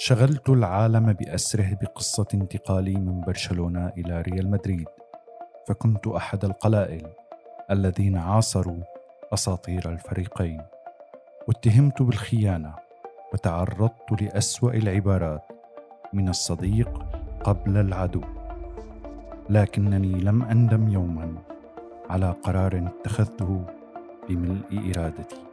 [0.00, 4.88] شغلت العالم بأسره بقصة انتقالي من برشلونة إلى ريال مدريد
[5.68, 7.06] فكنت أحد القلائل
[7.70, 8.82] الذين عاصروا
[9.32, 10.62] أساطير الفريقين.
[11.48, 12.74] واتهمت بالخيانة
[13.32, 15.42] وتعرضت لأسوأ العبارات
[16.12, 17.02] من الصديق
[17.44, 18.22] قبل العدو.
[19.50, 21.34] لكنني لم أندم يوما
[22.10, 23.64] على قرار اتخذته
[24.28, 25.47] بملء إرادتي.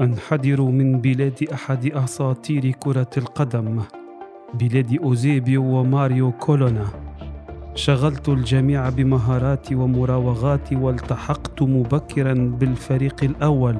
[0.00, 3.82] أنحدر من بلاد أحد أساطير كرة القدم
[4.54, 6.86] بلاد أوزيبيو وماريو كولونا.
[7.74, 13.76] شغلت الجميع بمهاراتي ومراوغاتي والتحقت مبكرا بالفريق الأول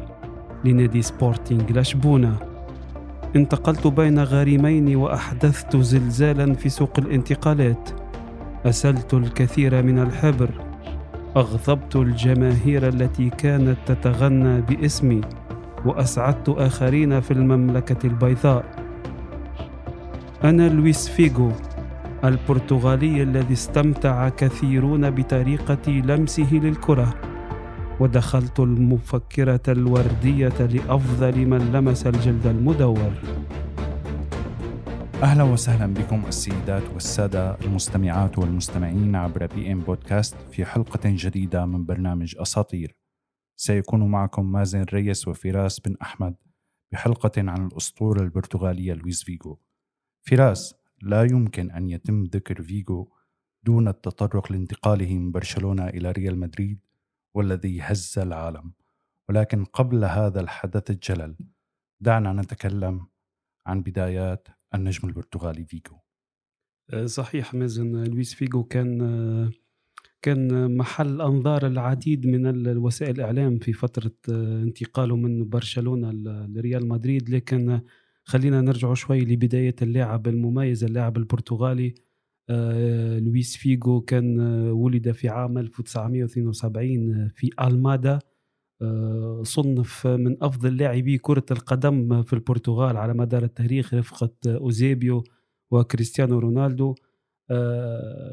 [0.65, 2.37] لنادي سبورتينغ لشبونة.
[3.37, 7.91] انتقلت بين غارمين وأحدثت زلزالا في سوق الانتقالات.
[8.67, 10.51] أسلت الكثير من الحبر.
[11.37, 15.21] أغضبت الجماهير التي كانت تتغنى باسمي.
[15.85, 18.65] وأسعدت آخرين في المملكة البيضاء.
[20.45, 21.53] أنا لويس فيغو
[22.25, 27.15] البرتغالي الذي استمتع كثيرون بطريقة لمسه للكرة
[28.01, 33.13] ودخلت المفكرة الوردية لأفضل من لمس الجلد المدور.
[35.23, 41.85] أهلا وسهلا بكم السيدات والسادة المستمعات والمستمعين عبر بي إم بودكاست في حلقة جديدة من
[41.85, 43.00] برنامج أساطير.
[43.61, 46.35] سيكون معكم مازن ريس وفراس بن أحمد
[46.93, 49.61] بحلقة عن الأسطورة البرتغالية لويس فيغو.
[50.23, 53.13] فراس لا يمكن أن يتم ذكر فيغو
[53.63, 56.81] دون التطرق لانتقاله من برشلونة إلى ريال مدريد
[57.35, 58.73] والذي هز العالم.
[59.29, 61.37] ولكن قبل هذا الحدث الجلل
[62.01, 63.07] دعنا نتكلم
[63.67, 65.99] عن بدايات النجم البرتغالي فيجو
[66.91, 69.51] أه، صحيح مازن لويس فيجو كان أه،
[70.23, 76.13] كان محل أنظار العديد من الوسائل الإعلام في فترة أه، انتقاله من برشلونة
[76.49, 77.31] لريال مدريد.
[77.31, 77.81] لكن
[78.25, 81.95] خلينا نرجع شوي لبداية اللاعب المميز اللاعب البرتغالي
[83.21, 88.19] لويس فيجو كان ولد في عام 1972 في ألمادا.
[89.43, 95.25] صنف من أفضل لاعبي كرة القدم في البرتغال على مدار التاريخ رفقة أوزيبيو
[95.71, 96.95] وكريستيانو رونالدو.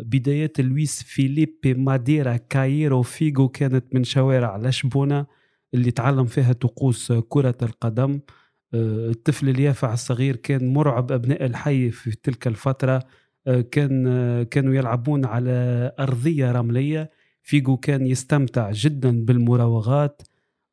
[0.06, 5.26] بدايات لويس فيليبي ماديرا كايرو فيجو كانت من شوارع لشبونة
[5.74, 8.20] اللي تعلم فيها طقوس كرة القدم.
[8.74, 13.04] الطفل اليافع الصغير كان مرعب أبناء الحي في تلك الفترة.
[13.72, 14.04] كان
[14.44, 17.12] كانوا يلعبون على أرضية رملية.
[17.42, 20.22] فيجو كان يستمتع جدا بالمراوغات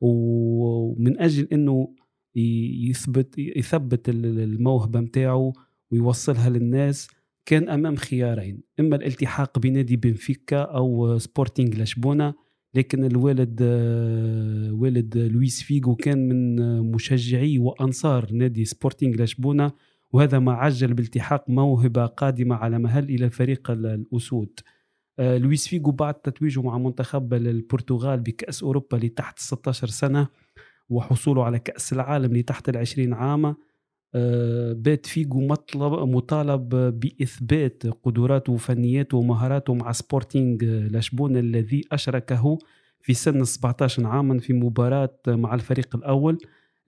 [0.01, 1.95] ومن أجل إنه
[2.37, 5.53] يثبت يثبت الموهبة نتاعو
[5.91, 7.09] ويوصلها للناس
[7.47, 12.35] كان أمام خيارين إما الالتحاق بنادي بنفيكا أو سبورتينغ لشبونه
[12.75, 13.63] لكن الوالد
[14.73, 19.73] والد لويس فيجو كان من مشجعي وأنصار نادي سبورتينغ لشبونه
[20.13, 24.61] وهذا ما عجل بالتحاق موهبة قادمة على مهل إلى فريق الأسود.
[25.19, 30.29] آه، لويس فيجو بعد تتويجه مع منتخب البرتغال بكأس أوروبا لتحت 16 سنة
[30.89, 33.57] وحصوله على كأس العالم لتحت العشرين عام آه،
[34.75, 36.69] بات فيجو مطلب مطالب
[37.01, 42.59] بإثبات قدراته وفنياته ومهاراته مع سبورتينغ لشبون الذي أشركه
[43.01, 46.39] في سن 17 عاما في مباراة مع الفريق الأول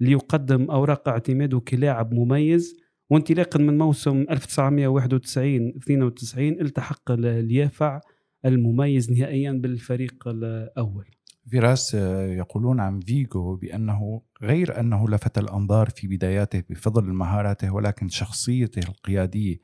[0.00, 2.76] ليقدم أوراق اعتماده كلاعب مميز.
[3.10, 8.00] وانطلاقا من موسم 1991 92 التحق اليافع
[8.44, 11.15] المميز نهائيا بالفريق الأول.
[11.50, 18.88] فيراس يقولون عن فيجو بأنه غير أنه لفت الأنظار في بداياته بفضل مهاراته ولكن شخصيته
[18.88, 19.56] القيادية.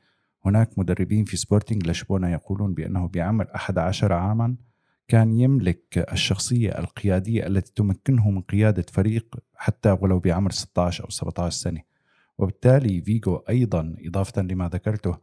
[0.45, 4.57] هناك مدربين في سبورتينغ لشبونة يقولون بأنه بعمر 11 عاما
[5.09, 11.51] كان يملك الشخصية القيادية التي تمكنه من قيادة فريق حتى ولو بعمر 16 أو 17
[11.51, 11.81] سنة.
[12.39, 15.19] وبالتالي فيجو أيضا إضافة لما ذكرته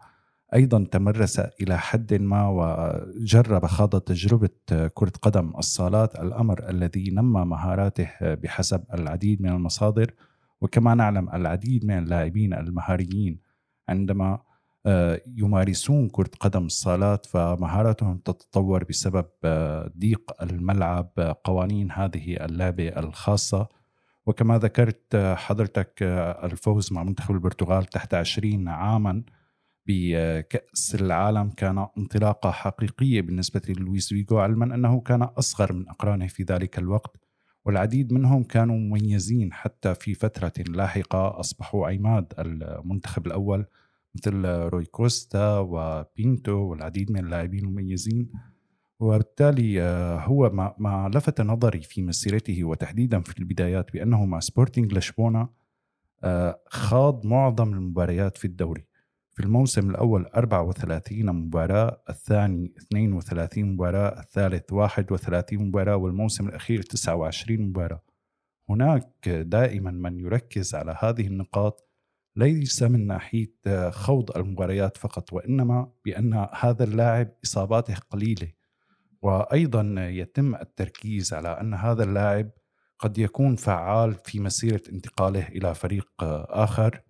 [0.54, 4.50] أيضا تمرس إلى حد ما وجرب خاض تجربة
[4.94, 10.14] كرة قدم الصالات الأمر الذي نمى مهاراته بحسب العديد من المصادر.
[10.62, 13.40] وكما نعلم العديد من اللاعبين المهاريين
[13.90, 14.40] عندما
[14.86, 23.68] آه، يمارسون كرة قدم الصالات فمهاراتهم تتطور بسبب آه، ضيق الملعب قوانين هذه اللعبة الخاصة.
[24.26, 25.94] وكما ذكرت آه، حضرتك
[26.44, 29.24] الفوز مع منتخب البرتغال تحت 20 عاما.
[29.90, 36.44] بكأس العالم كان انطلاقة حقيقية بالنسبة للويس فيجو علما أنه كان أصغر من أقرانه في
[36.44, 37.18] ذلك الوقت
[37.66, 43.66] والعديد منهم كانوا مميزين حتى في فترة لاحقة أصبحوا عماد المنتخب الأول
[44.16, 48.32] مثل روي كوستا وبينتو والعديد من اللاعبين المميزين.
[49.00, 55.50] وبالتالي آه، هو ما لفت نظري في مسيرته وتحديدا في البدايات بأنه مع سبورتينغ لشبونة
[56.24, 58.89] آه، خاض معظم المباريات في الدوري.
[59.40, 68.04] في الموسم الأول 34 مباراة الثاني 32 مباراة الثالث 31 مباراة والموسم الأخير 29 مباراة.
[68.70, 71.90] هناك دائما من يركز على هذه النقاط
[72.36, 73.54] ليس من ناحية
[73.90, 78.48] خوض المباريات فقط وإنما بأن هذا اللاعب إصاباته قليلة.
[79.22, 82.50] وأيضا يتم التركيز على أن هذا اللاعب
[83.00, 86.10] قد يكون فعال في مسيرة انتقاله إلى فريق
[86.50, 87.02] آخر.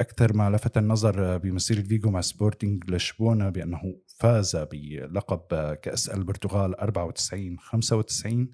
[0.00, 7.58] أكثر ما لفت النظر بمسيرة فيجو مع سبورتينج لشبونة بأنه فاز بلقب كأس البرتغال 94
[7.58, 8.48] 95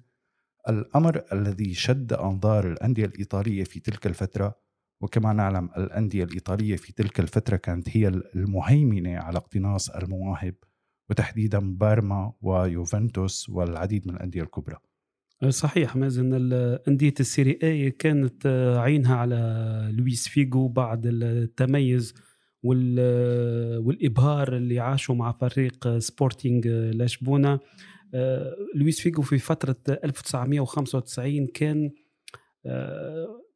[0.69, 4.55] الأمر الذي شد أنظار الأندية الإيطالية في تلك الفترة
[5.01, 10.55] وكما نعلم الأندية الإيطالية في تلك الفترة كانت هي المهيمنة على اقتناص المواهب
[11.09, 14.77] وتحديدا بارما ويوفنتوس والعديد من الأندية الكبرى.
[15.49, 16.33] صحيح مازن
[16.87, 18.47] أندية ال Serie A كانت
[18.77, 22.13] عينها على لويس فيجو بعد التميز
[22.63, 27.59] والإبهار اللي عاشوا مع فريق سبورتينج لشبونة.
[28.75, 31.91] لويس فيجو في فترة 1995 كان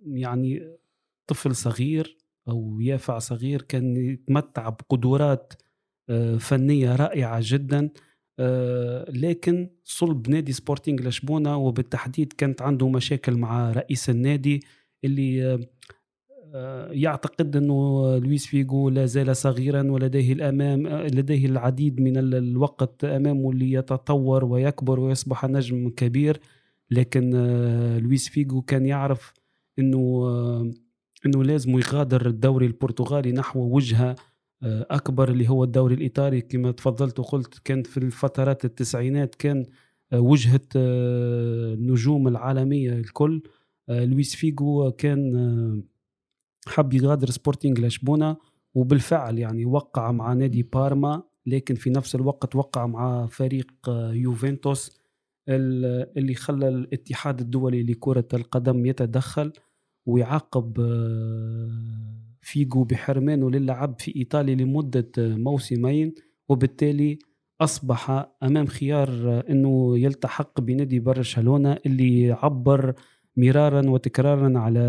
[0.06, 0.78] يعني
[1.28, 2.18] طفل صغير
[2.48, 5.54] أو يافع صغير كان يتمتع بقدرات
[6.10, 7.80] آه، فنية رائعة جدا.
[7.80, 7.92] آه،
[9.10, 14.64] لكن صلب نادي سبورتينغ لشبونة وبالتحديد كانت عنده مشاكل مع رئيس النادي
[15.04, 15.60] اللي
[16.56, 23.54] آه، يعتقد إنه لويس فيجو لا زال صغيرا ولديه الأمام لديه العديد من الوقت أمامه
[23.54, 26.40] ليتطور ويكبر ويصبح نجم كبير.
[26.92, 27.30] لكن
[28.04, 29.34] لويس فيجو كان يعرف
[29.80, 30.28] إنه
[31.26, 34.16] إنه لازم يغادر الدوري البرتغالي نحو وجهة آه،
[34.64, 36.42] أكبر اللي هو الدوري الإيطالي.
[36.42, 39.66] كما تفضلت وقلت كانت في الفترات التسعينات كان
[40.14, 43.44] آه، وجهة آه، النجوم العالمية الكل.
[43.90, 45.84] لويس فيجو كان
[46.68, 48.38] حب يغادر سبورتينغ لشبونة
[48.74, 53.72] وبالفعل يعني وقع مع نادي بارما لكن في نفس الوقت وقع مع فريق
[54.12, 55.02] يوفنتوس
[55.50, 59.54] اللي خلى الاتحاد الدولي لكرة القدم يتدخل
[60.06, 66.14] ويعاقب آه، فيجو بحرمانه للعب في إيطاليا لمدة موسمين
[66.50, 67.20] وبالتالي
[67.62, 72.94] أصبح أمام خيار آه، أنه يلتحق بنادي برشلونة اللي عبر
[73.38, 74.80] مرارا وتكرارا على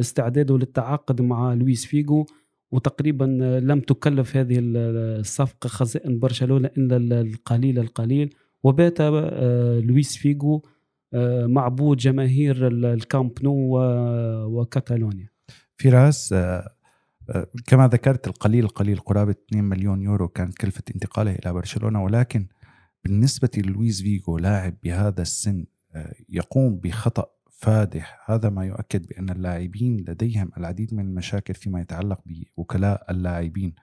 [0.00, 2.26] استعداده للتعاقد مع لويس فيجو
[2.72, 8.34] وتقريبا آه، لم تكلف هذه الصفقة خزائن برشلونة إلا القليل القليل.
[8.62, 9.00] وبات
[9.84, 10.62] لويس فيجو
[11.14, 13.78] آه، معبود جماهير الكامب نو
[14.46, 15.28] وكاتالونيا.
[15.76, 16.74] فراس آه، آه،
[17.66, 22.46] كما ذكرت القليل القليل قرابة 2 مليون يورو كانت كلفة انتقاله إلى برشلونة ولكن
[23.04, 25.66] بالنسبة للويس فيجو لاعب بهذا السن
[26.28, 28.30] يقوم بخطأ فادح.
[28.30, 33.74] هذا ما يؤكد بأن اللاعبين لديهم العديد من المشاكل فيما يتعلق بوكلاء اللاعبين.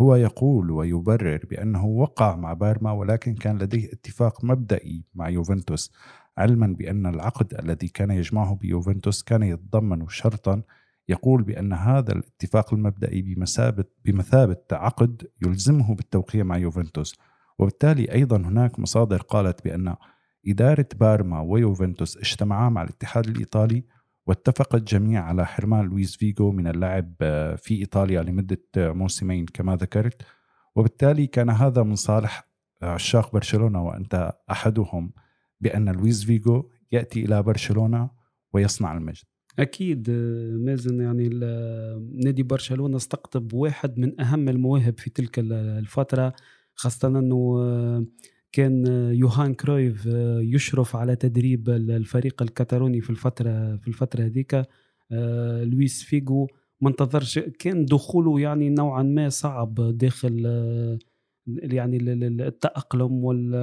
[0.00, 5.92] هو يقول ويبرر بأنه وقع مع بارما ولكن كان لديه اتفاق مبدئي مع يوفنتوس
[6.38, 10.62] علما بأن العقد الذي كان يجمعه بيوفنتوس كان يتضمن شرطا
[11.08, 17.14] يقول بأن هذا الاتفاق المبدئي بمثابة بمثابة عقد يلزمه بالتوقيع مع يوفنتوس.
[17.58, 19.96] وبالتالي أيضا هناك مصادر قالت بأن
[20.48, 23.84] إدارة بارما ويوفنتوس اجتمعا مع الاتحاد الإيطالي
[24.26, 27.14] واتفق الجميع على حرمان لويس فيجو من اللعب
[27.58, 30.22] في إيطاليا لمدة موسمين كما ذكرت.
[30.76, 32.48] وبالتالي كان هذا من صالح
[32.82, 35.12] عشاق برشلونة وأنت أحدهم
[35.60, 38.10] بأن لويس فيجو يأتي إلى برشلونة
[38.52, 39.24] ويصنع المجد.
[39.58, 40.10] أكيد
[40.60, 41.28] مازن يعني
[42.12, 46.32] نادي برشلونة استقطب واحد من أهم المواهب في تلك الفترة
[46.74, 47.58] خاصة أنه
[48.52, 50.06] كان يوهان كرويف
[50.40, 54.62] يشرف على تدريب الفريق الكتالوني في الفترة في الفترة هذيك.
[55.62, 56.46] لويس فيجو
[56.80, 60.46] ما انتظرش كان دخوله يعني نوعا ما صعب داخل
[61.46, 63.54] يعني التأقلم وال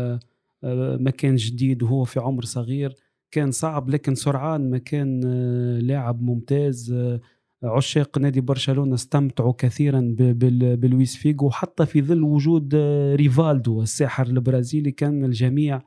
[0.64, 2.94] آه، مكان جديد وهو في عمر صغير.
[3.32, 7.20] كان صعب لكن سرعان ما كان آه، لاعب ممتاز آه،
[7.64, 8.18] عشاق.
[8.18, 12.76] نادي برشلونة استمتعوا كثيرا بلويس فيجو حتى في ظل وجود
[13.16, 15.82] ريفالدو الساحر البرازيلي كان الجميع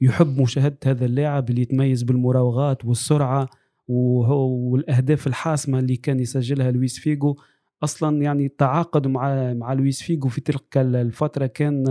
[0.00, 3.48] يحب مشاهدة هذا اللاعب اللي يتميز بالمراوغات والسرعة
[3.88, 7.36] والأهداف الحاسمة اللي كان يسجلها لويس فيجو
[7.82, 11.84] أصلا يعني التعاقد مع مع لويس فيجو في تلك الفترة كان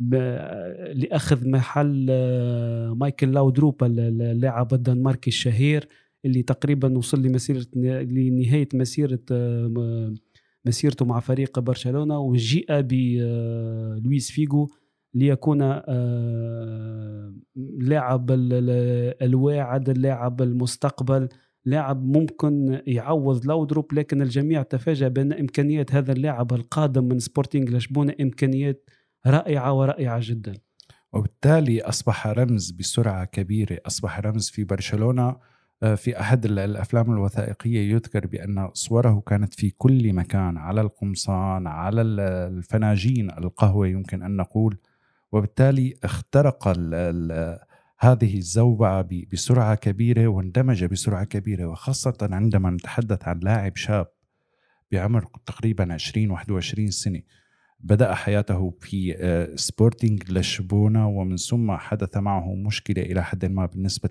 [0.00, 5.88] لأخذ محل آه، مايكل لاودروب اللاعب الدنماركي الشهير
[6.24, 10.14] اللي تقريبا وصل لمسيرة لنهاية مسيرة آه،
[10.64, 14.68] مسيرته مع فريق برشلونة وجيء بلويس آه، فيجو
[15.14, 15.62] ليكون
[17.78, 18.30] لاعب
[19.22, 21.28] الواعد اللاعب المستقبل
[21.64, 28.14] لاعب ممكن يعوض لاودروب لكن الجميع تفاجأ بأن إمكانيات هذا اللاعب القادم من سبورتينغ لشبونة
[28.20, 28.90] إمكانيات
[29.26, 30.54] رائعة ورائعة جدا.
[31.12, 35.36] وبالتالي أصبح رمز بسرعة كبيرة أصبح رمز في برشلونة
[35.82, 42.02] آه، في أحد الأفلام الوثائقية يذكر بأن صوره كانت في كل مكان على القمصان على
[42.02, 44.78] الفناجين القهوة يمكن أن نقول.
[45.32, 47.58] وبالتالي اخترق ال ال
[47.98, 54.08] هذه الزوبعة بسرعة كبيرة واندمج بسرعة كبيرة وخاصة عندما نتحدث عن لاعب شاب
[54.92, 57.22] بعمر تقريبا 20 21 سنة.
[57.82, 64.10] بدأ حياته في آه، سبورتينغ لشبونة ومن ثم حدث معه مشكلة إلى حد ما بالنسبة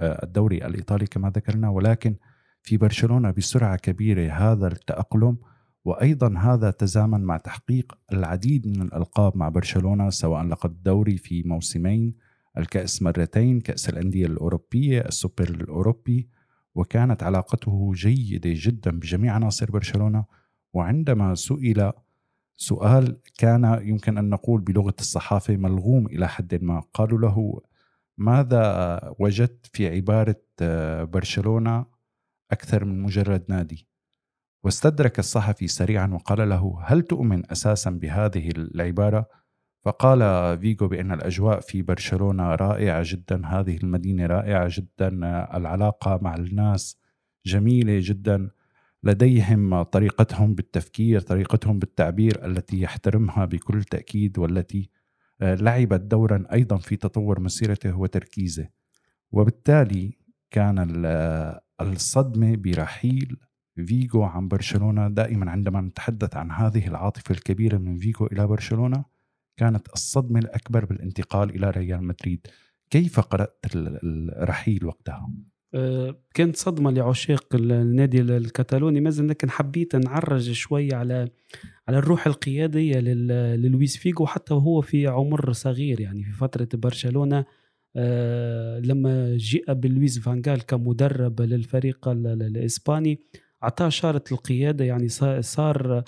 [0.00, 1.68] للدوري الإيطالي كما ذكرنا.
[1.68, 2.16] ولكن
[2.62, 5.38] في برشلونة بسرعة كبيرة هذا التأقلم
[5.84, 12.14] وأيضا هذا تزامن مع تحقيق العديد من الألقاب مع برشلونة سواء لقب الدوري في موسمين
[12.58, 16.28] الكأس مرتين كأس الأندية الأوروبية السوبر الأوروبي.
[16.74, 20.24] وكانت علاقته جيدة جدا بجميع عناصر برشلونة.
[20.72, 21.92] وعندما سئل
[22.62, 26.82] سؤال كان يمكن أن نقول بلغة الصحافة ملغوم إلى حد ما.
[26.94, 27.60] قالوا له
[28.18, 31.86] ماذا وجدت في عبارة آه، برشلونة
[32.50, 33.88] أكثر من مجرد نادي؟
[34.64, 39.28] واستدرك الصحفي سريعا وقال له هل تؤمن أساسا بهذه العبارة؟
[39.80, 40.20] فقال
[40.58, 45.08] فيجو بأن الأجواء في برشلونة رائعة جدا هذه المدينة رائعة جدا
[45.56, 46.98] العلاقة مع الناس
[47.46, 48.50] جميلة جدا.
[49.02, 54.90] لديهم طريقتهم بالتفكير طريقتهم بالتعبير التي يحترمها بكل تأكيد والتي
[55.42, 58.68] آه، لعبت دورا أيضا في تطور مسيرته وتركيزه.
[59.32, 60.18] وبالتالي
[60.50, 60.92] كان
[61.80, 63.36] الصدمة برحيل
[63.86, 65.08] فيجو عن برشلونة.
[65.08, 69.04] دائما عندما نتحدث عن هذه العاطفة الكبيرة من فيجو إلى برشلونة
[69.56, 72.46] كانت الصدمة الأكبر بالانتقال إلى ريال مدريد.
[72.90, 75.30] كيف قرأت الرحيل وقتها؟
[75.74, 81.28] أه، كانت صدمة لعشاق النادي الكتالوني مازال لكن حبيت نعرج شوي على
[81.88, 82.98] على الروح القيادية
[83.56, 87.44] للويس فيجو حتى وهو في عمر صغير يعني في فترة برشلونة
[87.96, 93.20] أه، لما جيء بلويس فانجال كمدرب للفريق الإسباني
[93.62, 94.84] أعطاه شارة القيادة.
[94.84, 95.08] يعني
[95.40, 96.04] صار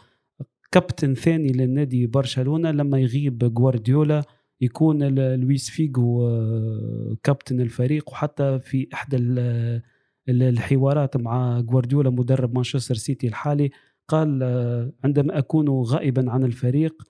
[0.73, 4.25] كابتن ثاني للنادي برشلونة لما يغيب جوارديولا
[4.63, 5.03] يكون
[5.35, 9.17] لويس فيجو آه، كابتن الفريق وحتى في إحدى
[10.29, 13.71] الحوارات مع جوارديولا مدرب مانشستر سيتي الحالي
[14.09, 17.03] قال آه، عندما أكون غائبا عن الفريق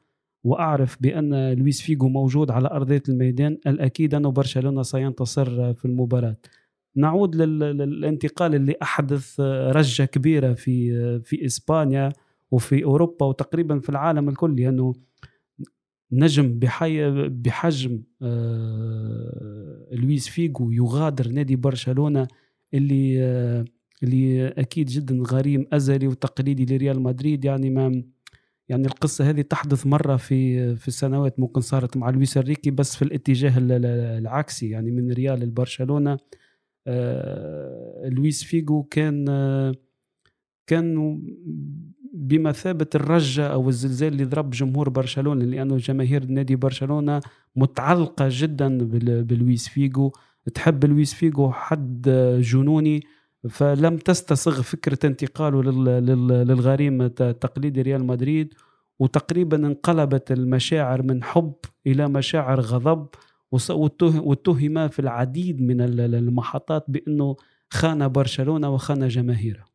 [0.44, 6.37] وأعرف بأن لويس فيجو موجود على أرضية الميدان الأكيد أن برشلونة سينتصر في المباراة.
[6.97, 9.40] نعود للانتقال اللي أحدث
[9.71, 12.12] رجة كبيرة في في إسبانيا
[12.50, 14.94] وفي أوروبا وتقريبا في العالم الكل لأنه
[16.12, 22.28] نجم بح بحجم آه لويس فيجو يغادر نادي برشلونة
[22.75, 23.64] اللي آه
[24.02, 27.45] اللي أكيد جدا غريم أزلي وتقليدي لريال مدريد.
[27.45, 28.02] يعني ما
[28.69, 33.02] يعني القصة هذه تحدث مرة في في السنوات ممكن صارت مع لويس إنريكي بس في
[33.02, 33.52] الاتجاه
[34.19, 34.71] العكسي.
[34.71, 36.19] يعني من ريال لبرشلونة
[36.87, 39.25] آه لويس فيجو كان
[40.66, 41.19] كان
[42.12, 47.21] بمثابة الرجة أو الزلزال اللي ضرب جمهور برشلونة لأنه جماهير نادي برشلونة
[47.57, 48.78] متعلقة جدا
[49.23, 50.12] بلويس فيجو.
[50.54, 52.09] تحب لويس فيجو حد
[52.40, 53.02] جنوني؟
[53.49, 55.62] فلم تستسغ فكرة انتقاله
[56.45, 58.54] للغريم التقليدي ريال مدريد.
[58.99, 61.54] وتقريبا انقلبت المشاعر من حب
[61.87, 63.07] إلى مشاعر غضب.
[63.71, 67.37] واتهم في العديد من المحطات بأنه
[67.71, 69.72] خان برشلونة وخان جماهيره.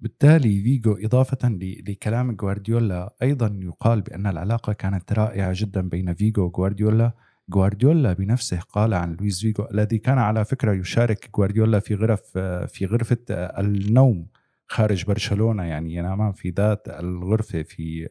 [0.00, 1.48] بالتالي فيجو إضافة
[1.88, 7.12] لكلام جوارديولا أيضا يقال بأن العلاقة كانت رائعة جدا بين فيجو وجوارديولا
[7.48, 12.38] جوارديولا بنفسه قال عن لويس فيجو الذي كان على فكرة يشارك جوارديولا في غرف
[12.68, 14.26] في غرفة النوم
[14.66, 15.62] خارج برشلونة.
[15.62, 18.08] يعني ينامان في ذات الغرفة في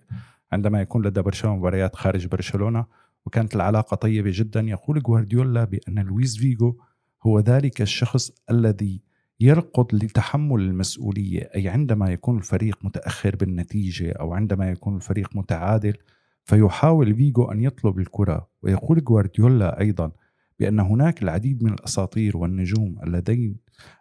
[0.51, 2.85] عندما يكون لدى برشلونة مباريات خارج برشلونة.
[3.25, 4.61] وكانت العلاقة طيبة جدا.
[4.61, 6.77] يقول جوارديولا بأن لويس فيجو
[7.23, 9.01] هو ذلك الشخص الذي
[9.39, 15.93] يرقد لتحمل المسؤولية أي عندما يكون الفريق متأخر بالنتيجة أو عندما يكون الفريق متعادل
[16.43, 18.49] فيحاول فيجو أن يطلب الكرة.
[18.63, 20.11] ويقول جوارديولا أيضا
[20.59, 23.57] بأن هناك العديد من الأساطير والنجوم الذين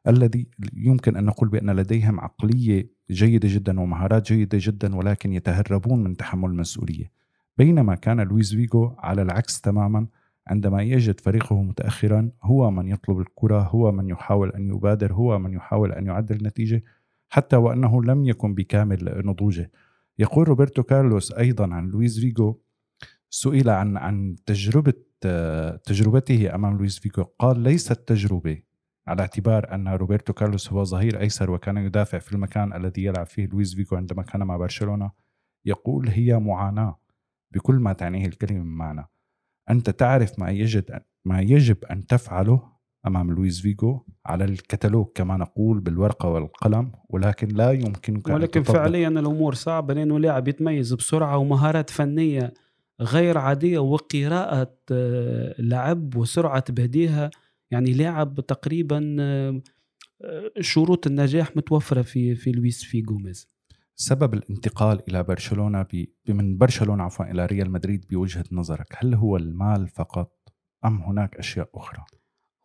[0.09, 6.17] الذي يمكن أن نقول بأن لديهم عقلية جيدة جدا ومهارات جيدة جدا ولكن يتهربون من
[6.17, 7.11] تحمل المسؤولية.
[7.59, 10.07] بينما كان لويس فيجو على العكس تماما
[10.47, 15.53] عندما يجد فريقه متأخرا هو من يطلب الكرة هو من يحاول أن يبادر هو من
[15.53, 16.83] يحاول أن يعدل النتيجة
[17.29, 19.71] حتى وأنه لم يكن بكامل نضوجه.
[20.19, 22.61] يقول روبرتو كارلوس أيضا عن لويس فيجو
[23.31, 24.95] سئل عن عن تجربة
[25.85, 28.63] تجربته أمام لويس فيجو قال ليست تجربة
[29.07, 33.47] على اعتبار أن روبرتو كارلوس هو ظهير أيسر وكان يدافع في المكان الذي يلعب فيه
[33.47, 35.11] لويس فيجو عندما كان مع برشلونة
[35.65, 36.99] يقول هي معاناة
[37.51, 39.09] بكل ما تعنيه الكلمة من معنى
[39.71, 40.85] أنت تعرف ما يجب
[41.25, 42.75] ما يجب أن تفعله
[43.07, 48.63] أمام لويس فيجو على الكتالوج كما نقول بالورقة والقلم ولكن لا يمكنك ولكن.
[48.63, 52.55] فعليا الأمور صعبة لأنه لاعب يتميز بسرعة ومهارات فنية
[53.01, 57.31] غير عادية وقراءة آه، لعب وسرعة بديهة
[57.71, 59.63] يعني لاعب تقريبا آه،
[60.61, 63.54] شروط النجاح متوفرة في في لويس فيجو ميز
[63.97, 66.05] سبب الانتقال إلى برشلونة ب...
[66.29, 70.33] من برشلونة عفوا إلى ريال مدريد بوجهة نظرك هل هو المال فقط
[70.85, 72.05] أم هناك أشياء أخرى؟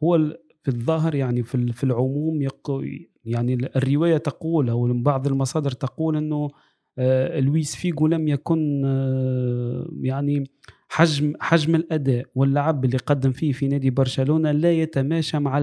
[0.03, 0.17] هو
[0.63, 2.81] في الظاهر يعني في في العموم يق...
[3.25, 6.49] يعني ال- الرواية تقول أو بعض المصادر تقول إنه
[6.97, 10.43] آه، لويس فيجو لم يكن آه، يعني
[10.89, 15.57] حجم حجم الأداء واللعب اللي قدم فيه في نادي برشلونة لا يتماشى مع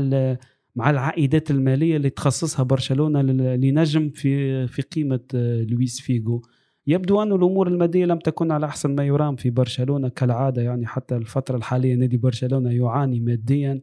[0.76, 3.22] مع العائدات المالية اللي تخصصها برشلونة
[3.56, 6.42] لنجم في في قيمة آه، لويس فيجو
[6.86, 11.16] يبدو أن الأمور المادية لم تكن على أحسن ما يرام في برشلونة كالعادة يعني حتى
[11.16, 13.80] الفترة الحالية نادي برشلونة يعاني ماديا.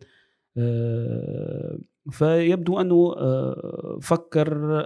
[0.58, 1.80] آه،
[2.12, 4.86] فيبدو أنه آه، فكر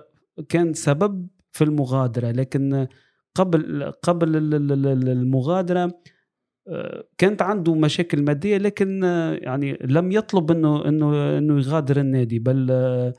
[0.49, 2.87] كان سبب في المغادرة لكن
[3.35, 5.99] قبل قبل ال- ال- ال- المغادرة
[7.17, 12.67] كانت عنده مشاكل مادية لكن آه، يعني لم يطلب إنه إنه إنه يغادر النادي بل
[12.71, 13.13] آه،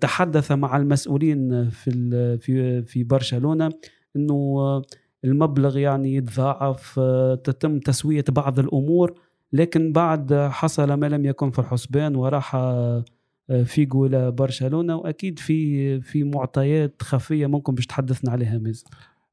[0.00, 3.70] تحدث مع المسؤولين في في في برشلونة
[4.16, 4.82] إنه آه،
[5.24, 7.00] المبلغ يعني يتضاعف
[7.44, 9.14] تتم تسوية بعض الأمور
[9.52, 12.56] لكن بعد حصل ما لم يكن في الحسبان وراح
[13.64, 18.58] فيجو إلى برشلونة وأكيد في في معطيات خفية ممكن باش تحدثنا عليها آه،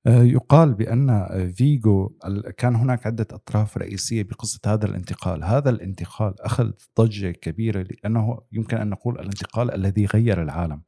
[0.10, 2.10] يقال بأن فيجو
[2.58, 5.44] كان هناك عدة أطراف رئيسية بقصة هذا الانتقال.
[5.44, 10.82] هذا الانتقال أخذ ضجة كبيرة لأنه يمكن أن نقول الانتقال الذي غير العالم.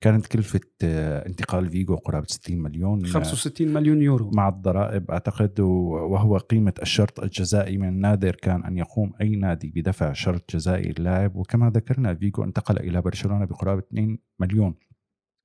[0.00, 4.30] كانت كلفة آه، انتقال فيجو قرابة 60 مليون 65 مليون يورو.
[4.34, 10.12] مع الضرائب أعتقد وهو قيمة الشرط الجزائي من النادر كان أن يقوم أي نادي بدفع
[10.12, 11.36] شرط جزائي للاعب.
[11.36, 14.74] وكما ذكرنا فيجو انتقل إلى برشلونة بقرابة 2 مليون.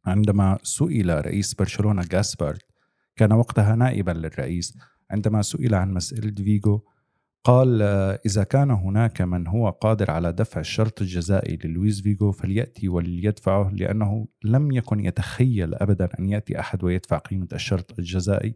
[0.06, 2.62] عندما سئل رئيس برشلونة جاسبارت
[3.18, 4.78] كان وقتها نائبا للرئيس
[5.12, 6.82] عندما سئل عن مسألة فيجو
[7.44, 12.90] قال آه، إذا كان هناك من هو قادر على دفع الشرط الجزائي للويس فيجو فليأتي
[12.90, 18.56] وليدفعه لأنه لم يكن يتخيل أبدا أن يأتي أحد ويدفع قيمة الشرط الجزائي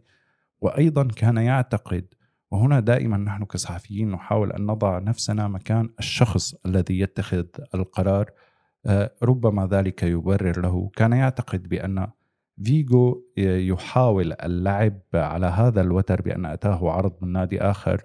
[0.60, 2.04] وأيضا كان يعتقد
[2.50, 7.44] وهنا دائما نحن كصحفيين نحاول أن نضع نفسنا مكان الشخص الذي يتخذ
[7.74, 8.30] القرار
[8.86, 12.06] آه، ربما ذلك يبرر له كان يعتقد بأن
[12.64, 18.02] فيجو يحاول اللعب على هذا الوتر بأن أتاه عرض من نادي آخر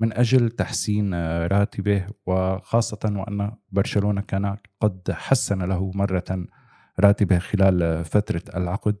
[0.00, 6.46] من أجل تحسين آه، راتبه وخاصة وأن برشلونة كان قد حسن له مرة
[7.00, 8.96] راتبه خلال آه، فترة العقد.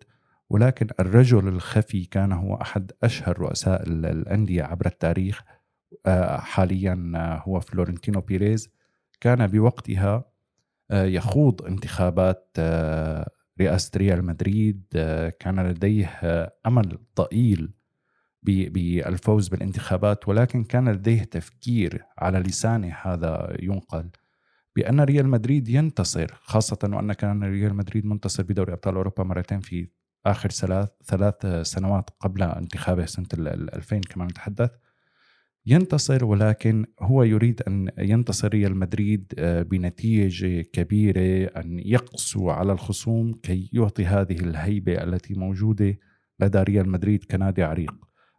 [0.50, 5.42] ولكن الرجل الخفي كان هو أحد أشهر رؤساء ال- الأندية عبر التاريخ
[6.06, 8.68] آه، حاليا آه، هو فلورنتينو بيريز.
[9.20, 10.24] كان بوقتها
[10.90, 17.72] آه، يخوض انتخابات آه، رئاسة ريال مدريد آه، كان لديه آه، أمل ضئيل
[18.42, 24.10] بالفوز بالانتخابات ولكن كان لديه تفكير على لسانه هذا ينقل.
[24.76, 29.88] بأن ريال مدريد ينتصر خاصة وأن كان ريال مدريد منتصر بدوري أبطال أوروبا مرتين في
[30.26, 34.70] آخر ثلاث ثلاث سنوات قبل انتخابه سنة ال- ال- 2000 كما نتحدث.
[35.66, 43.32] ينتصر ولكن هو يريد أن ينتصر ريال مدريد آه، بنتيجة كبيرة أن يقسو على الخصوم
[43.32, 45.98] كي يعطي هذه الهيبة التي موجودة
[46.40, 47.94] لدى ريال مدريد كنادي عريق.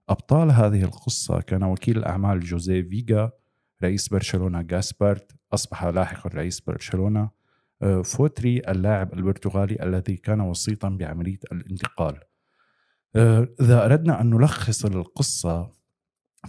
[0.09, 3.31] أبطال هذه القصة كان وكيل الأعمال جوزيه فيجا
[3.83, 7.29] رئيس برشلونة جاسبارت أصبح لاحقا رئيس برشلونة
[7.81, 12.19] آه، فوتري اللاعب البرتغالي الذي كان وسيطا بعملية الانتقال.
[13.15, 15.82] آه، إذا أردنا أن نلخص القصة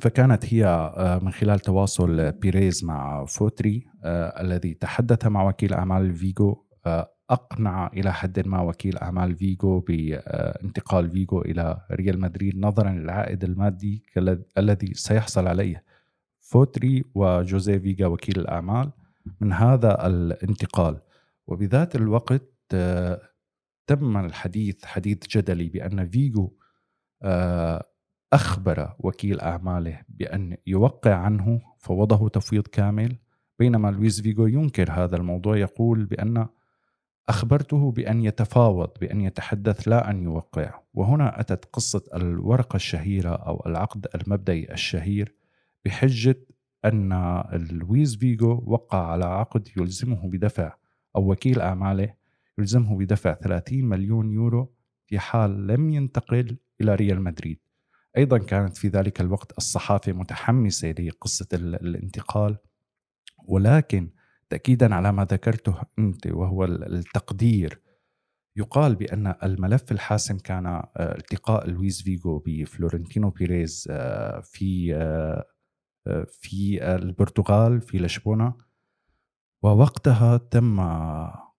[0.00, 6.14] فكانت هي آه، من خلال تواصل بيريز مع فوتري آه، الذي تحدث مع وكيل أعمال
[6.14, 12.90] فيجو آه، أقنع إلى حد ما وكيل أعمال فيجو بانتقال فيجو إلى ريال مدريد نظرا
[12.90, 14.02] للعائد المادي
[14.58, 15.84] الذي سيحصل عليه
[16.40, 18.92] فوتري وجوزيه فيجا وكيل الأعمال
[19.40, 21.00] من هذا الانتقال.
[21.46, 23.20] وبذات الوقت آه،
[23.86, 26.52] تم الحديث حديث جدلي بأن فيجو
[27.22, 27.84] آه،
[28.34, 33.16] أخبر وكيل أعماله بأن يوقع عنه فوضه تفويض كامل
[33.58, 36.46] بينما لويس فيجو ينكر هذا الموضوع يقول بأن
[37.28, 40.80] أخبرته بأن يتفاوض بأن يتحدث لا أن يوقع.
[40.94, 45.34] وهنا أتت قصة الورقة الشهيرة أو العقد المبدئي الشهير
[45.84, 46.46] بحجة
[46.84, 50.74] أن لويس فيجو وقع على عقد يلزمه بدفع
[51.16, 52.14] أو وكيل أعماله
[52.58, 54.72] يلزمه بدفع 30 مليون يورو
[55.06, 57.63] في حال لم ينتقل إلى ريال مدريد.
[58.16, 62.56] أيضا كانت في ذلك الوقت الصحافة متحمسة لقصة الانتقال
[63.44, 64.10] ولكن
[64.50, 67.80] تأكيدا على ما ذكرته أنت وهو التقدير
[68.56, 75.44] يقال بأن الملف الحاسم كان آه، التقاء لويس فيجو بفلورنتينو بيريز آه، في آه،
[76.28, 78.54] في البرتغال في لشبونة
[79.62, 80.80] ووقتها تم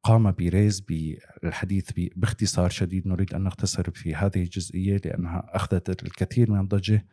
[0.05, 3.07] قام بيريز بالحديث باختصار شديد.
[3.07, 7.05] نريد أن نختصر في هذه الجزئية لأنها أخذت الكثير من الضجة.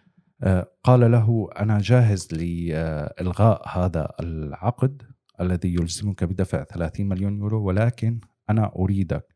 [0.84, 5.02] قال له أنا جاهز لإلغاء هذا العقد
[5.40, 9.26] الذي يلزمك بدفع 30 مليون يورو ولكن أنا أريدك.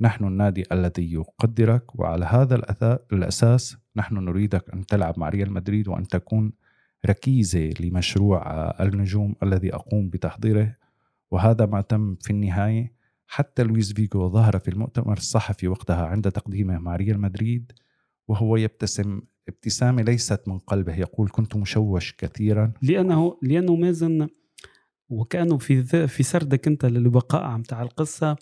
[0.00, 2.54] نحن النادي الذي يقدرك وعلى هذا
[3.12, 6.52] الأساس نحن نريدك أن تلعب مع ريال مدريد وأن تكون
[7.06, 10.76] ركيزة لمشروع النجوم الذي أقوم بتحضيره.
[11.30, 12.99] وهذا ما تم في النهاية
[13.32, 17.72] حتى لويس فيجو ظهر في المؤتمر الصحفي وقتها عند تقديمه مع ريال مدريد
[18.28, 22.72] وهو يبتسم ابتسامة ليست من قلبه يقول كنت مشوش كثيرا.
[22.82, 24.28] لأنه لأنه مازن
[25.08, 28.36] وكأنه في في سردك أنت للوقائع متاع القصة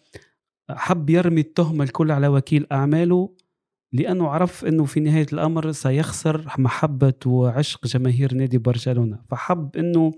[0.71, 3.35] حب يرمي التهمة الكل على وكيل أعماله
[3.93, 9.23] لأنه عرف إنه في نهاية الأمر سيخسر محبة وعشق جماهير نادي برشلونة.
[9.31, 10.13] فحب إنه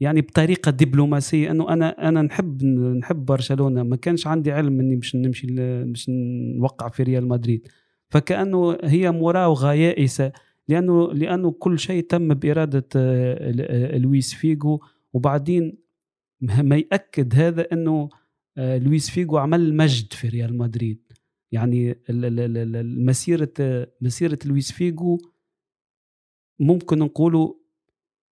[0.00, 1.50] يعني بطريقة دبلوماسية.
[1.50, 3.82] إنه أنا أنا نحب نحب برشلونة.
[3.82, 5.46] ما كانش عندي علم إني مش نمشي
[5.84, 6.08] مش
[6.58, 7.68] نوقع في ريال مدريد.
[8.08, 10.32] فكأنه هي مراوغه يائسه
[10.68, 12.88] لأنه لأنه كل شيء تم بإرادة
[13.98, 14.80] لويس فيجو
[15.12, 15.78] وبعدين
[16.40, 18.08] ما يأكد هذا إنه
[18.58, 21.12] لويس فيجو عمل مجد في ريال مدريد.
[21.52, 21.98] يعني
[22.84, 23.52] مسيرة
[24.00, 25.18] مسيرة لويس فيجو
[26.60, 27.54] ممكن نقولوا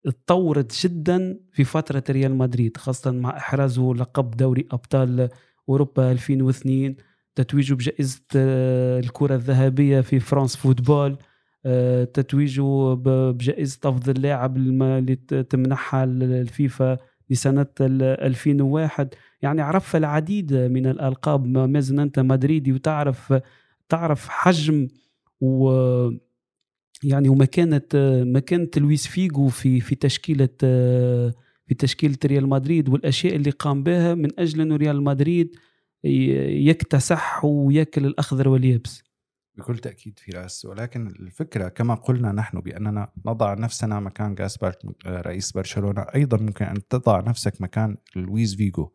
[0.06, 5.30] اتطورت جدا في فترة ريال مدريد خاصة مع إحرازه لقب دوري أبطال
[5.70, 6.96] أوروبا 2002
[7.36, 11.18] تتويجه بجائزة آه، الكرة الذهبية في فرانس فوتبول
[11.66, 15.16] آه، تتويجه بجائزة أفضل لاعب اللي
[15.50, 16.98] تمنحها الفيفا
[17.30, 21.46] لسنة 2001 يعني عرف العديد من الألقاب.
[21.46, 23.34] ما زلت أنت مدريدي وتعرف
[23.90, 24.88] تعرف حجم
[25.42, 25.70] و
[27.06, 27.82] يعني ومكانة
[28.24, 30.50] مكانة لويس فيجو في في تشكيلة
[31.68, 35.56] في تشكيلة ريال مدريد والأشياء اللي قام بها من أجل أنه ريال مدريد
[36.04, 39.04] يكتسح ويأكل الأخضر واليابس.
[39.58, 46.02] بكل تأكيد فراس ولكن الفكرة كما قلنا نحن بأننا نضع نفسنا مكان جاسبارت رئيس برشلونة.
[46.02, 48.90] أيضا ممكن أن تضع نفسك مكان لويس فيجو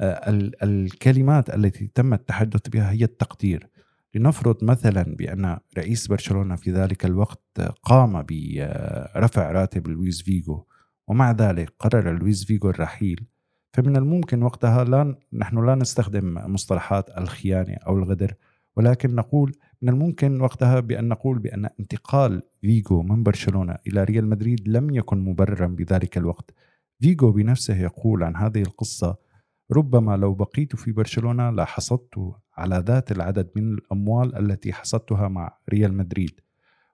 [0.00, 3.68] آه، الكلمات التي تم التحدث بها هي التقدير.
[4.14, 10.64] لنفرض مثلا بأن رئيس برشلونة في ذلك الوقت قام برفع راتب لويس فيجو
[11.08, 13.26] ومع ذلك قرر لويس فيجو الرحيل
[13.72, 18.34] فمن الممكن وقتها لا نحن لا نستخدم مصطلحات الخيانة أو الغدر
[18.76, 24.68] ولكن نقول من الممكن وقتها بأن نقول بأن انتقال فيجو من برشلونة إلى ريال مدريد
[24.68, 26.54] لم يكن مبررا بذلك الوقت.
[27.00, 29.16] فيجو بنفسه يقول عن هذه القصة
[29.72, 35.94] ربما لو بقيت في برشلونة لحصدت على ذات العدد من الأموال التي حصدتها مع ريال
[35.94, 36.40] مدريد.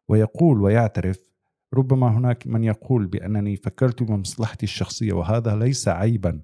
[0.08, 1.26] ويقول ويعترف
[1.74, 6.40] ربما هناك من يقول بأنني فكرت بمصلحتي الشخصية وهذا ليس عيبا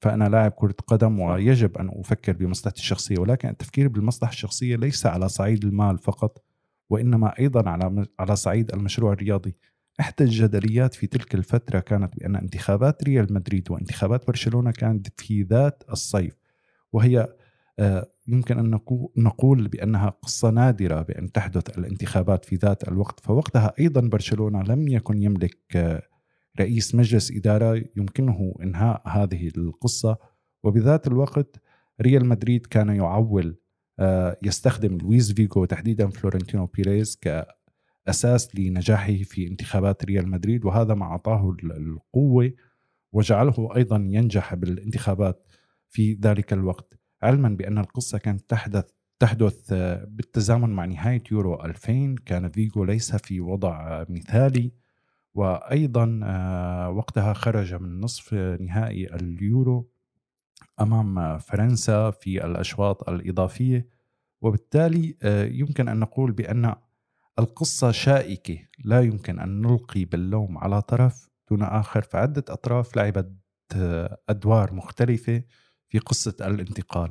[0.00, 5.28] فأنا لاعب كرة قدم ويجب أن أفكر بمصلحتي الشخصية ولكن التفكير بالمصلحة الشخصية ليس على
[5.28, 6.42] صعيد المال فقط
[6.90, 9.56] وإنما أيضا على على صعيد المشروع الرياضي.
[10.00, 15.82] إحدى الجدليات في تلك الفترة كانت بأن انتخابات ريال مدريد وانتخابات برشلونة كانت في ذات
[15.90, 16.36] الصيف
[16.92, 17.28] وهي
[17.78, 18.80] آه، يمكن أن
[19.16, 23.20] نقول بأنها قصة نادرة بأن تحدث الانتخابات في ذات الوقت.
[23.20, 26.02] فوقتها أيضا برشلونة لم يكن يملك
[26.60, 30.16] رئيس مجلس إدارة يمكنه إنهاء هذه القصة.
[30.64, 31.60] وبذات الوقت
[32.00, 33.56] ريال مدريد كان يعول
[33.98, 37.20] آه، يستخدم لويس فيجو تحديدا فلورنتينو بيريز
[38.06, 42.52] كأساس لنجاحه في انتخابات ريال مدريد وهذا ما أعطاه القوة
[43.12, 45.46] وجعله أيضا ينجح بالانتخابات
[45.88, 46.98] في ذلك الوقت.
[47.26, 48.84] علما بأن القصة كانت تحدث
[49.18, 54.72] تحدث آه، بالتزامن مع نهاية يورو 2000 كان فيجو ليس في وضع مثالي
[55.34, 59.90] وأيضا آه، وقتها خرج من نصف نهائي اليورو
[60.80, 63.88] أمام فرنسا في الأشواط الإضافية.
[64.40, 66.74] وبالتالي آه، يمكن أن نقول بأن
[67.38, 68.58] القصة شائكة.
[68.84, 73.32] لا يمكن أن نلقي باللوم على طرف دون آخر فعدة أطراف لعبت
[74.28, 75.42] أدوار مختلفة.
[75.88, 77.10] في قصة الانتقال.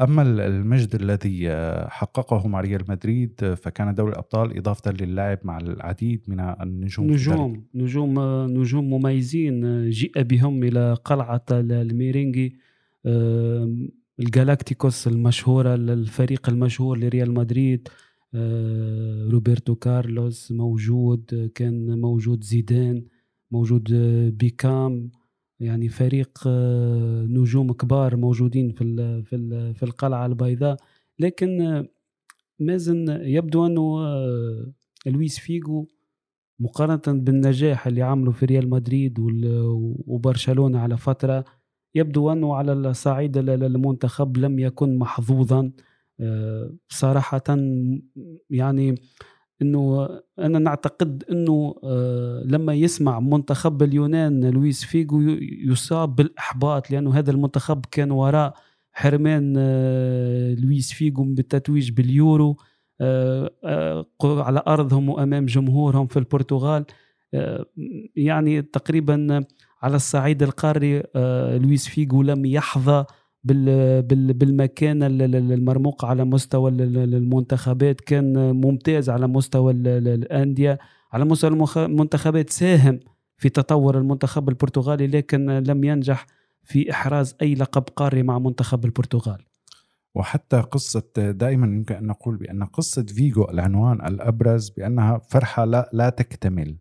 [0.00, 1.50] أما المجد الذي
[1.88, 8.20] حققه مع ريال مدريد فكان دوري الأبطال إضافة للعب مع العديد من النجوم نجوم نجوم
[8.46, 12.56] نجوم مميزين جيء بهم إلى قلعة الميرينجي
[14.20, 17.88] الجالاكتيكوس المشهورة الفريق المشهور لريال مدريد
[18.34, 23.04] آه، روبرتو كارلوس موجود كان موجود زيدان
[23.50, 25.10] موجود آه، بيكام.
[25.60, 30.76] يعني فريق آه، نجوم كبار موجودين في في في القلعة البيضاء.
[31.18, 31.86] لكن
[32.60, 33.98] مازن يبدو أنه
[35.06, 35.86] لويس فيجو
[36.60, 39.18] مقارنة بالنجاح اللي عمله في ريال مدريد
[40.06, 41.44] وبرشلونة على فترة
[41.94, 45.72] يبدو أنه على الصعيد المنتخب لم يكن محظوظا
[46.88, 47.42] صراحة
[48.50, 48.94] يعني
[49.62, 57.30] إنه أنا نعتقد إنه آه، لما يسمع منتخب اليونان لويس فيجو يصاب بالإحباط لأنه هذا
[57.30, 58.54] المنتخب كان وراء
[58.92, 62.56] حرمان آه، لويس فيجو بالتتويج باليورو
[63.00, 66.84] آه، على أرضهم وأمام جمهورهم في البرتغال.
[68.16, 69.44] يعني تقريبا
[69.82, 71.02] على الصعيد القاري
[71.58, 73.04] لويس فيجو لم يحظى
[73.46, 80.78] بالمكانة المرموقة على مستوى المنتخبات كان ممتاز على مستوى الأندية
[81.12, 83.00] على مستوى المنتخبات ساهم
[83.36, 86.26] في تطور المنتخب البرتغالي لكن لم ينجح
[86.64, 89.44] في إحراز أي لقب قاري مع منتخب البرتغال.
[90.14, 96.08] وحتى قصة دائما يمكن أن نقول بأن قصة فيجو العنوان الأبرز بأنها فرحة لا, لا
[96.08, 96.76] تكتمل.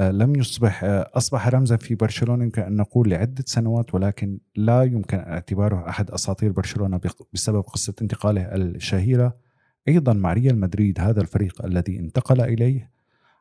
[0.00, 5.18] لم يصبح آه، أصبح رمزا في برشلونة يمكن أن نقول لعدة سنوات ولكن لا يمكن
[5.18, 7.00] اعتباره أحد أساطير برشلونة
[7.32, 9.36] بسبب قصة انتقاله الشهيرة.
[9.88, 12.90] أيضا مع ريال مدريد هذا الفريق الذي انتقل إليه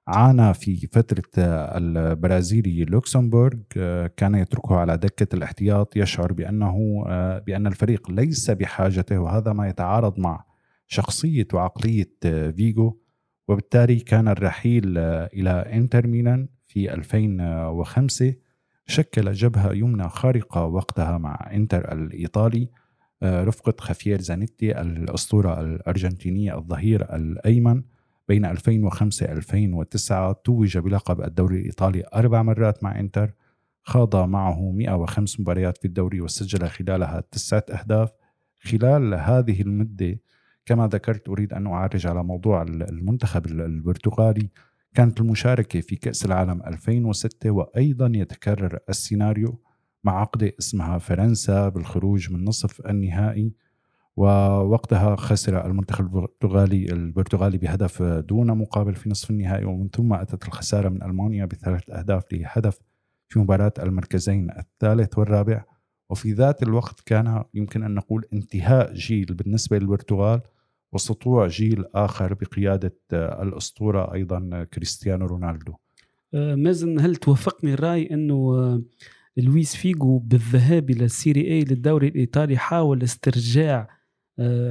[0.07, 3.57] عانى في فترة آه، البرازيلي لوكسمبورغ
[4.17, 7.03] كان يتركه على دكة الاحتياط يشعر بأنه
[7.47, 10.43] بأن الفريق ليس بحاجته وهذا ما يتعارض مع
[10.87, 12.97] شخصية وعقلية فيجو.
[13.49, 18.33] وبالتالي كان الرحيل إلى إنتر ميلان في 2005
[18.85, 22.69] شكل جبهة يمنى خارقة وقتها مع إنتر الإيطالي
[23.23, 27.83] آه، رفقة خافير زانيتي الأسطورة الأرجنتينية الظهير الأيمن.
[28.27, 33.33] بين 2005-2009 توج بلقب الدوري الإيطالي أربع مرات مع إنتر
[33.83, 38.09] خاض معه 105 مباريات في الدوري وسجل خلالها تسعة أهداف.
[38.61, 40.19] خلال هذه المدة
[40.69, 44.49] كما ذكرت أريد أن أعرج على موضوع المنتخب البرتغالي.
[44.93, 49.61] كانت المشاركة في كأس العالم 2006 وأيضا يتكرر السيناريو
[50.03, 53.53] مع عقدة اسمها فرنسا بالخروج من نصف النهائي
[54.15, 60.89] ووقتها خسر المنتخب البرتغالي البرتغالي بهدف دون مقابل في نصف النهائي ومن ثم أتت الخسارة
[60.89, 62.79] من ألمانيا بثلاث أهداف لهدف
[63.29, 65.63] في مباراة المركزين الثالث والرابع.
[66.09, 70.41] وفي ذات الوقت كان يمكن أن نقول انتهاء جيل بالنسبة للبرتغال.
[70.91, 75.73] وسطوع جيل آخر بقيادة آه، الأسطورة أيضا كريستيانو رونالدو.
[76.33, 78.81] آه، مازن هل توافقني الرأي أنه آه،
[79.37, 83.99] لويس فيجو بالذهاب إلى السيري اي للدوري الإيطالي حاول استرجاع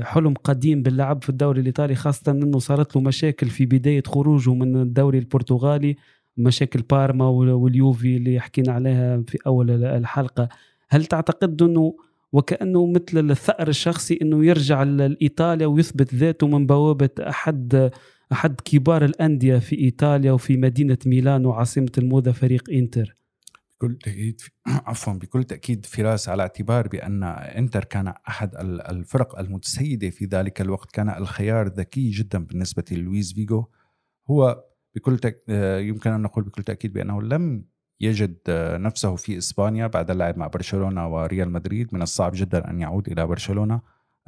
[0.03, 4.77] حلم قديم باللعب في الدوري الإيطالي خاصة أنه صارت له مشاكل في بداية خروجه من
[4.83, 5.97] الدوري البرتغالي
[6.37, 10.49] مشاكل بارما واليوفي اللي حكينا عليها في أول الحلقة.
[10.89, 11.95] هل تعتقد أنه
[12.33, 17.91] وكأنه مثل الثأر الشخصي إنه يرجع لإيطاليا ويثبت ذاته من بوابة أحد
[18.33, 23.17] أحد كبار الأندية في إيطاليا وفي مدينة ميلانو عاصمه الموضه فريق إنتر.
[23.81, 28.51] بكل تأكيد عفوا بكل تأكيد فراس على اعتبار بأن إنتر كان أحد
[28.91, 33.65] الفرق المتسيدة في ذلك الوقت كان الخيار ذكي جدا بالنسبة للويس فيجو
[34.31, 34.65] هو
[34.95, 35.43] بكل تك...
[35.79, 37.65] يمكن أن نقول بكل تأكيد بأنه لم
[38.01, 38.39] يجد
[38.81, 41.95] نفسه في إسبانيا بعد اللعب مع برشلونة وريال مدريد.
[41.95, 43.81] من الصعب جدا أن يعود إلى برشلونة.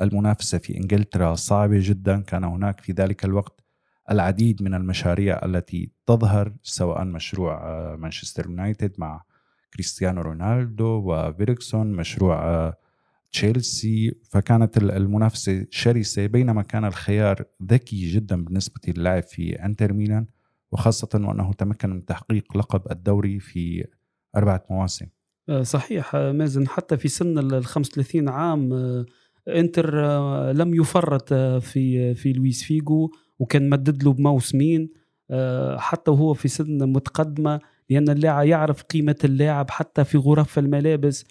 [0.03, 2.21] المنافسة في إنجلترا صعبة جدا.
[2.21, 3.61] كان هناك في ذلك الوقت
[4.11, 7.57] العديد من المشاريع التي تظهر سواء مشروع
[7.97, 9.25] مانشستر يونايتد مع
[9.75, 12.75] كريستيانو رونالدو وفيركسون مشروع
[13.33, 14.15] تشيلسي.
[14.31, 16.27] فكانت المنافسة شرسة.
[16.27, 20.27] بينما كان الخيار ذكي جدا بالنسبة للعب في إنتر ميلان.
[20.73, 23.85] وخاصة وأنه تمكن من تحقيق لقب الدوري في
[24.37, 25.07] أربعة مواسم.
[25.49, 26.15] آه، صحيح.
[26.15, 29.07] آه، مازن حتى في سن ال 35 عام آه،
[29.49, 30.01] إنتر
[30.53, 34.89] لم يفرط في في لويس فيجو وكان مدد له بموسمين
[35.77, 41.25] حتى وهو في سن متقدمة لأن اللاعب يعرف قيمة اللاعب حتى في غرف الملابس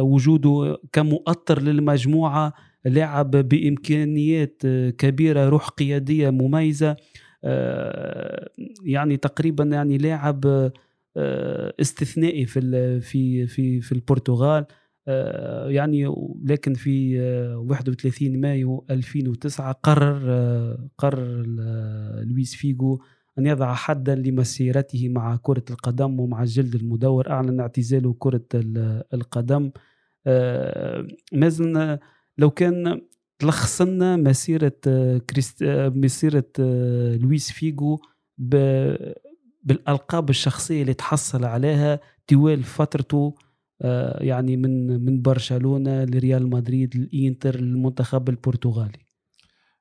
[0.00, 2.52] وجوده كمؤطر للمجموعة
[2.84, 4.62] لاعب بإمكانيات
[4.98, 6.96] كبيرة روح قيادية مميزة.
[8.84, 10.70] يعني تقريبا يعني لاعب
[11.16, 14.66] آه، استثنائي في في في في البرتغال.
[15.08, 17.20] آه، يعني لكن في
[17.68, 21.42] 31 مايو 2009 قرر قرر
[22.24, 22.98] لويس فيجو
[23.38, 28.44] أن يضع حدا لمسيرته مع كرة القدم ومع الجلد المدور أعلن اعتزاله كرة
[29.14, 29.70] القدم.
[30.26, 31.98] آه، مازن
[32.38, 33.00] لو كان
[33.42, 36.44] تلخص لنا مسيرة آه، كريست مسيرة
[37.16, 37.98] لويس فيجو
[39.62, 43.34] بالألقاب الشخصية اللي تحصل عليها طوال فترته
[44.20, 48.98] يعني من من برشلونة لريال مدريد الإنتر المنتخب البرتغالي.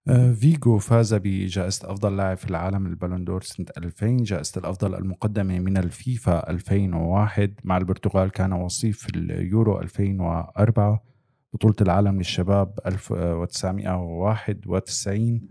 [0.08, 5.78] آه، فيجو فاز بجائزة أفضل لاعب في العالم البالندور سنة 2000 جائزة الأفضل المقدمة من
[5.78, 11.11] الفيفا 2001 مع البرتغال كان وصيف اليورو 2004
[11.53, 15.41] بطولة العالم للشباب 1991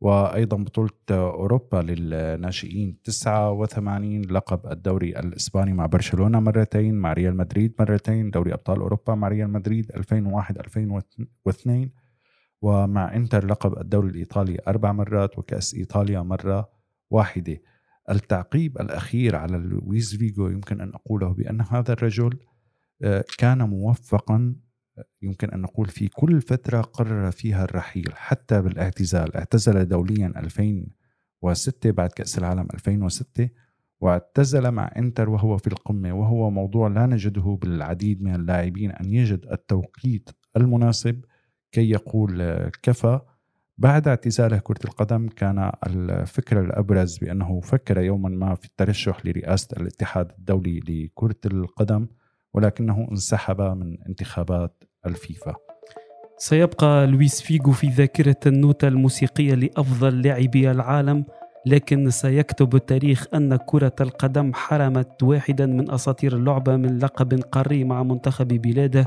[0.00, 8.30] وأيضا بطولة أوروبا للناشئين 89 لقب الدوري الإسباني مع برشلونة مرتين مع ريال مدريد مرتين
[8.30, 11.90] دوري أبطال أوروبا مع ريال مدريد 2001 2002
[12.62, 16.68] ومع إنتر لقب الدوري الإيطالي أربع مرات وكأس إيطاليا مرة
[17.10, 17.58] واحدة.
[18.10, 22.38] التعقيب الأخير على لويس فيجو يمكن أن أقوله بأن هذا الرجل
[23.02, 24.54] آه، كان موفقا
[25.22, 29.36] يمكن أن نقول في كل فترة قرر فيها الرحيل حتى بالاعتزال.
[29.36, 33.48] اعتزل دوليا 2006 بعد كأس العالم 2006
[34.00, 39.46] واعتزل مع إنتر وهو في القمة وهو موضوع لا نجده بالعديد من اللاعبين أن يجد
[39.52, 41.24] التوقيت المناسب
[41.72, 42.42] كي يقول
[42.82, 43.20] كفى.
[43.78, 50.32] بعد اعتزاله كرة القدم كان الفكر الأبرز بأنه فكر يوما ما في الترشح لرئاسة الاتحاد
[50.38, 52.06] الدولي لكرة القدم.
[52.56, 55.54] ولكنه انسحب من انتخابات الفيفا.
[56.38, 61.24] سيبقى لويس فيغو في ذاكرة النوتة الموسيقية لأفضل لاعبي العالم
[61.66, 68.02] لكن سيكتب التاريخ أن كرة القدم حرمت واحدا من أساطير اللعبة من لقب قاري مع
[68.02, 69.06] منتخب بلاده.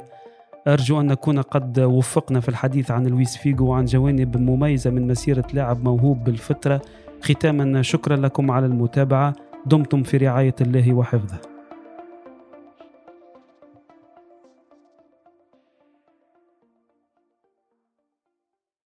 [0.68, 5.46] أرجو أن نكون قد وفقنا في الحديث عن لويس فيغو وعن جوانب مميزة من مسيرة
[5.54, 6.82] لاعب موهوب بالفطرة.
[7.22, 9.34] ختاما شكرا لكم على المتابعة.
[9.66, 11.59] دمتم في رعاية الله وحفظه.